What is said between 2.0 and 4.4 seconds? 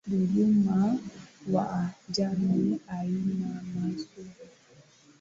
jamii haina mazuri